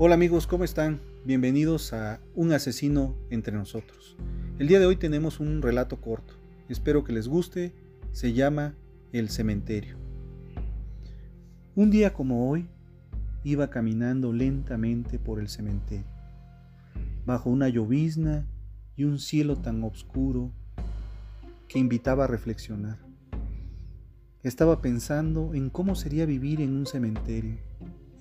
[0.00, 1.00] Hola amigos, ¿cómo están?
[1.24, 4.16] Bienvenidos a Un asesino entre nosotros.
[4.60, 6.34] El día de hoy tenemos un relato corto.
[6.68, 7.74] Espero que les guste.
[8.12, 8.76] Se llama
[9.10, 9.96] El cementerio.
[11.74, 12.68] Un día como hoy,
[13.42, 16.06] iba caminando lentamente por el cementerio,
[17.26, 18.46] bajo una llovizna
[18.94, 20.52] y un cielo tan oscuro
[21.66, 22.98] que invitaba a reflexionar.
[24.44, 27.58] Estaba pensando en cómo sería vivir en un cementerio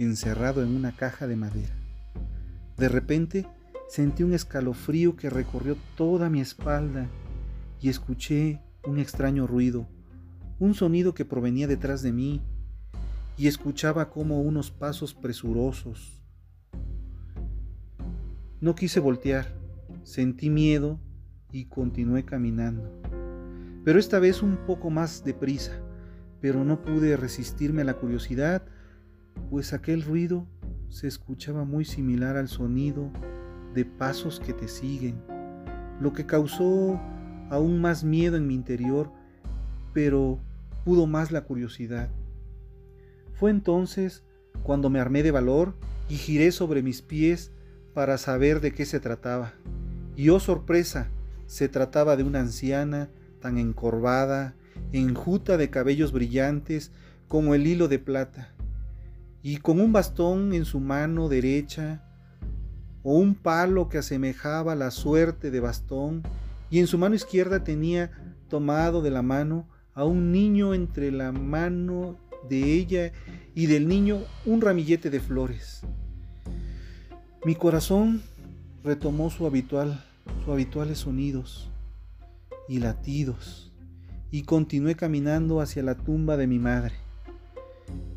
[0.03, 1.75] encerrado en una caja de madera.
[2.77, 3.47] De repente
[3.87, 7.07] sentí un escalofrío que recorrió toda mi espalda
[7.81, 9.87] y escuché un extraño ruido,
[10.59, 12.41] un sonido que provenía detrás de mí
[13.37, 16.21] y escuchaba como unos pasos presurosos.
[18.59, 19.53] No quise voltear,
[20.03, 20.99] sentí miedo
[21.51, 22.91] y continué caminando,
[23.85, 25.79] pero esta vez un poco más deprisa,
[26.41, 28.63] pero no pude resistirme a la curiosidad
[29.49, 30.47] pues aquel ruido
[30.89, 33.11] se escuchaba muy similar al sonido
[33.73, 35.21] de pasos que te siguen,
[35.99, 36.99] lo que causó
[37.49, 39.11] aún más miedo en mi interior,
[39.93, 40.39] pero
[40.86, 42.09] pudo más la curiosidad.
[43.33, 44.23] Fue entonces
[44.64, 45.75] cuando me armé de valor
[46.09, 47.52] y giré sobre mis pies
[47.93, 49.54] para saber de qué se trataba.
[50.15, 51.09] Y oh sorpresa,
[51.45, 53.09] se trataba de una anciana
[53.39, 54.55] tan encorvada,
[54.92, 56.92] enjuta de cabellos brillantes
[57.27, 58.56] como el hilo de plata
[59.47, 62.03] y con un bastón en su mano derecha
[63.02, 66.21] o un palo que asemejaba la suerte de bastón
[66.69, 68.11] y en su mano izquierda tenía
[68.49, 72.17] tomado de la mano a un niño entre la mano
[72.49, 73.13] de ella
[73.55, 75.80] y del niño un ramillete de flores.
[77.45, 78.21] Mi corazón
[78.83, 80.03] retomó su habitual,
[80.43, 81.69] sus habituales sonidos
[82.67, 83.71] y latidos
[84.30, 87.06] y continué caminando hacia la tumba de mi madre.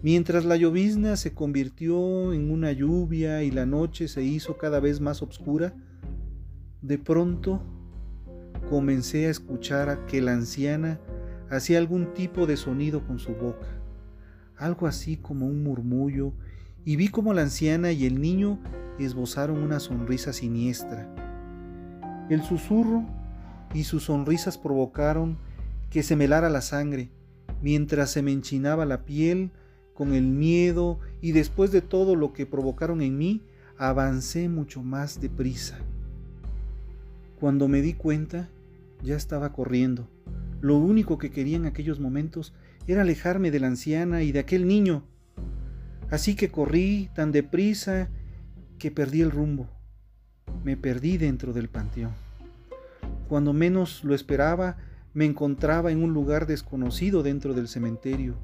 [0.03, 5.01] Mientras la llovizna se convirtió en una lluvia y la noche se hizo cada vez
[5.01, 5.75] más oscura,
[6.81, 7.63] de pronto
[8.71, 10.99] comencé a escuchar que la anciana
[11.51, 13.67] hacía algún tipo de sonido con su boca,
[14.57, 16.33] algo así como un murmullo,
[16.85, 18.59] y vi como la anciana y el niño
[18.99, 21.15] esbozaron una sonrisa siniestra.
[22.31, 23.05] El susurro
[23.75, 25.37] y sus sonrisas provocaron
[25.91, 27.11] que se me helara la sangre,
[27.61, 29.51] mientras se me enchinaba la piel
[30.01, 33.43] con el miedo y después de todo lo que provocaron en mí,
[33.77, 35.77] avancé mucho más deprisa.
[37.39, 38.49] Cuando me di cuenta,
[39.03, 40.09] ya estaba corriendo.
[40.63, 42.55] Lo único que quería en aquellos momentos
[42.87, 45.03] era alejarme de la anciana y de aquel niño.
[46.11, 48.09] Así que corrí tan deprisa
[48.79, 49.69] que perdí el rumbo.
[50.65, 52.13] Me perdí dentro del panteón.
[53.29, 54.79] Cuando menos lo esperaba,
[55.13, 58.37] me encontraba en un lugar desconocido dentro del cementerio.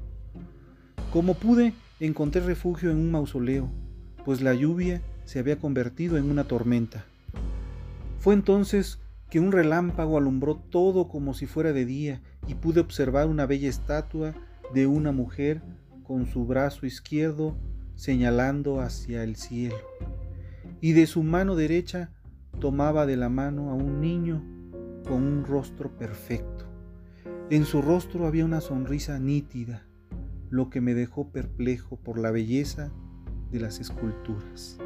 [1.11, 3.69] Como pude, encontré refugio en un mausoleo,
[4.25, 7.05] pues la lluvia se había convertido en una tormenta.
[8.19, 13.27] Fue entonces que un relámpago alumbró todo como si fuera de día y pude observar
[13.27, 14.33] una bella estatua
[14.73, 15.61] de una mujer
[16.03, 17.55] con su brazo izquierdo
[17.95, 19.77] señalando hacia el cielo,
[20.81, 22.11] y de su mano derecha
[22.59, 24.43] tomaba de la mano a un niño
[25.07, 26.65] con un rostro perfecto.
[27.49, 29.86] En su rostro había una sonrisa nítida,
[30.49, 32.91] lo que me dejó perplejo por la belleza
[33.51, 34.77] de las esculturas.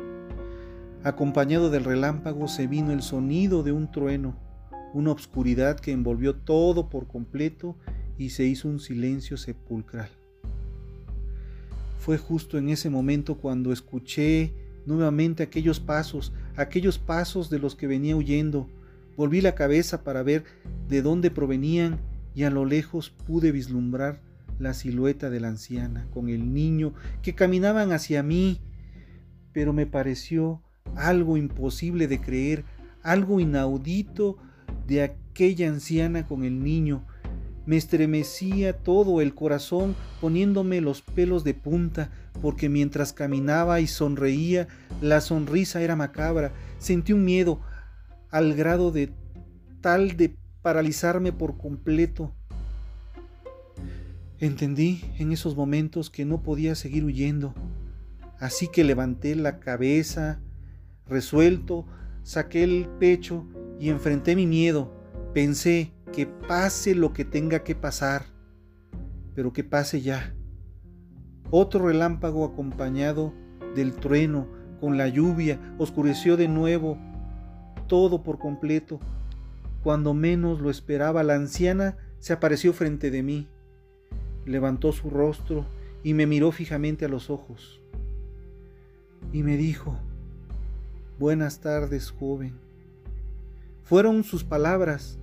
[1.04, 4.36] Acompañado del relámpago se vino el sonido de un trueno,
[4.94, 7.76] una obscuridad que envolvió todo por completo
[8.18, 10.10] y se hizo un silencio sepulcral.
[11.98, 14.54] Fue justo en ese momento cuando escuché
[14.86, 18.70] nuevamente aquellos pasos, aquellos pasos de los que venía huyendo.
[19.18, 20.44] Volví la cabeza para ver
[20.88, 22.00] de dónde provenían
[22.34, 24.22] y a lo lejos pude vislumbrar
[24.62, 28.62] la silueta de la anciana con el niño que caminaban hacia mí,
[29.54, 30.62] pero me pareció
[30.96, 32.64] algo imposible de creer,
[33.04, 34.38] algo inaudito
[34.88, 37.04] de aquella anciana con el niño.
[37.66, 42.10] Me estremecía todo el corazón poniéndome los pelos de punta,
[42.42, 44.68] porque mientras caminaba y sonreía,
[45.00, 46.52] la sonrisa era macabra.
[46.80, 47.62] Sentí un miedo
[48.30, 49.14] al grado de
[49.82, 52.34] tal de paralizarme por completo.
[54.42, 57.54] Entendí en esos momentos que no podía seguir huyendo,
[58.40, 60.40] así que levanté la cabeza,
[61.06, 61.86] resuelto,
[62.24, 63.46] saqué el pecho
[63.80, 64.92] y enfrenté mi miedo.
[65.36, 68.26] Pensé que pase lo que tenga que pasar,
[69.36, 70.34] pero que pase ya.
[71.52, 73.36] Otro relámpago acompañado
[73.76, 74.48] del trueno,
[74.80, 76.98] con la lluvia, oscureció de nuevo
[77.86, 79.00] todo por completo.
[79.84, 83.48] Cuando menos lo esperaba, la anciana se apareció frente de mí
[84.52, 85.66] levantó su rostro
[86.04, 87.82] y me miró fijamente a los ojos.
[89.34, 89.98] Y me dijo,
[91.22, 92.60] Buenas tardes, joven.
[93.84, 95.20] Fueron sus palabras.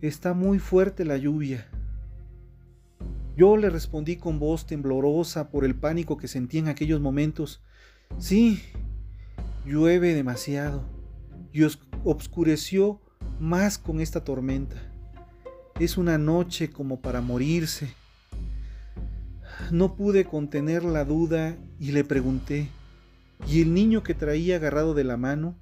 [0.00, 1.68] Está muy fuerte la lluvia.
[3.36, 7.60] Yo le respondí con voz temblorosa por el pánico que sentí en aquellos momentos.
[8.18, 8.62] Sí,
[9.66, 10.84] llueve demasiado
[11.52, 11.62] y
[12.04, 13.00] obscureció
[13.40, 14.76] más con esta tormenta.
[15.78, 17.94] Es una noche como para morirse.
[19.70, 22.68] No pude contener la duda y le pregunté,
[23.46, 25.56] ¿y el niño que traía agarrado de la mano?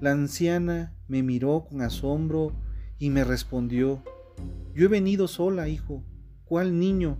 [0.00, 2.52] La anciana me miró con asombro
[2.98, 4.02] y me respondió,
[4.74, 6.02] yo he venido sola, hijo.
[6.44, 7.18] ¿Cuál niño?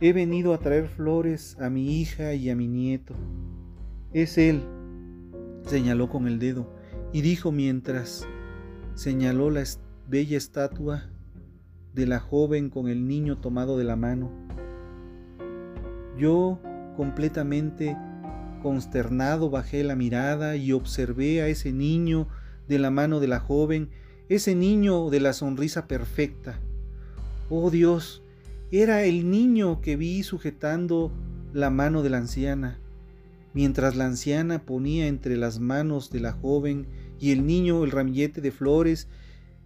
[0.00, 3.14] He venido a traer flores a mi hija y a mi nieto.
[4.14, 4.62] Es él,
[5.66, 6.74] señaló con el dedo,
[7.12, 8.26] y dijo mientras
[8.94, 9.60] señaló la
[10.12, 11.04] bella estatua
[11.94, 14.30] de la joven con el niño tomado de la mano.
[16.18, 16.60] Yo,
[16.98, 17.96] completamente
[18.62, 22.28] consternado, bajé la mirada y observé a ese niño
[22.68, 23.88] de la mano de la joven,
[24.28, 26.60] ese niño de la sonrisa perfecta.
[27.48, 28.22] Oh Dios,
[28.70, 31.10] era el niño que vi sujetando
[31.54, 32.78] la mano de la anciana,
[33.54, 36.86] mientras la anciana ponía entre las manos de la joven
[37.18, 39.08] y el niño el ramillete de flores,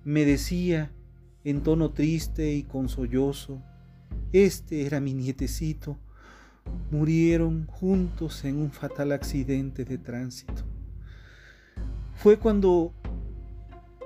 [0.06, 0.92] me decía
[1.42, 3.60] en tono triste y con sollozo,
[4.32, 5.98] este era mi nietecito,
[6.92, 10.62] murieron juntos en un fatal accidente de tránsito.
[12.14, 12.94] Fue cuando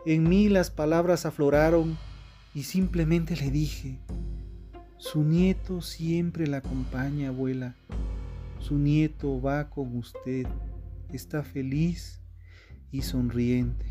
[0.06, 1.98] en mí las palabras afloraron
[2.54, 3.98] y simplemente le dije,
[4.96, 7.76] su nieto siempre la acompaña, abuela.
[8.58, 10.46] Su nieto va con usted.
[11.10, 12.22] Está feliz
[12.90, 13.89] y sonriente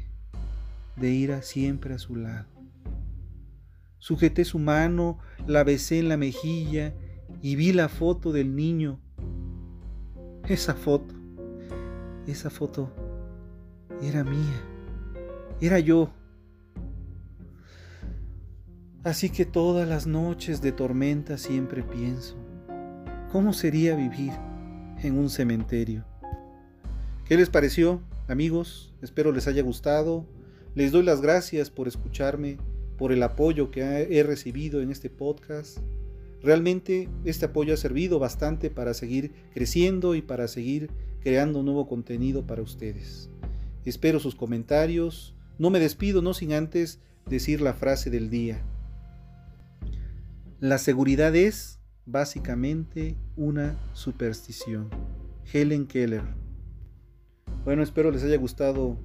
[0.99, 2.47] de ir a siempre a su lado.
[3.97, 6.93] Sujeté su mano, la besé en la mejilla
[7.41, 8.99] y vi la foto del niño.
[10.47, 11.13] Esa foto,
[12.27, 12.91] esa foto
[14.01, 14.61] era mía,
[15.61, 16.11] era yo.
[19.03, 22.35] Así que todas las noches de tormenta siempre pienso,
[23.31, 24.33] ¿cómo sería vivir
[25.01, 26.05] en un cementerio?
[27.25, 28.93] ¿Qué les pareció, amigos?
[29.01, 30.25] Espero les haya gustado.
[30.75, 32.57] Les doy las gracias por escucharme,
[32.97, 35.79] por el apoyo que he recibido en este podcast.
[36.41, 40.89] Realmente este apoyo ha servido bastante para seguir creciendo y para seguir
[41.21, 43.29] creando nuevo contenido para ustedes.
[43.85, 45.35] Espero sus comentarios.
[45.57, 48.61] No me despido no sin antes decir la frase del día.
[50.59, 54.89] La seguridad es básicamente una superstición.
[55.51, 56.23] Helen Keller.
[57.65, 58.97] Bueno, espero les haya gustado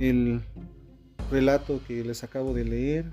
[0.00, 0.40] el
[1.30, 3.10] relato que les acabo de leer.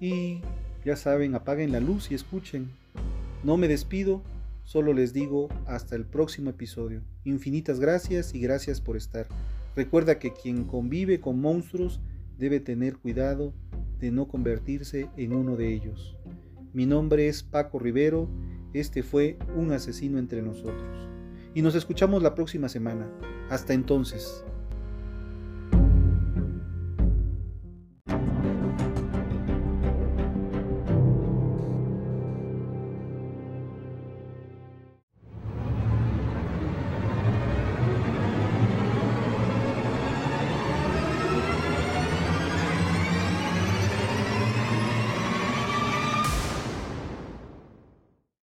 [0.00, 0.40] Y
[0.84, 2.70] ya saben, apaguen la luz y escuchen.
[3.44, 4.22] No me despido,
[4.64, 7.02] solo les digo hasta el próximo episodio.
[7.24, 9.26] Infinitas gracias y gracias por estar.
[9.76, 12.00] Recuerda que quien convive con monstruos
[12.36, 13.52] debe tener cuidado
[13.98, 16.16] de no convertirse en uno de ellos.
[16.72, 18.28] Mi nombre es Paco Rivero,
[18.72, 21.08] este fue Un asesino entre nosotros.
[21.54, 23.08] Y nos escuchamos la próxima semana.
[23.50, 24.44] Hasta entonces.